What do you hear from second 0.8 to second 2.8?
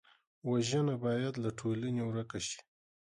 باید له ټولنې ورک شي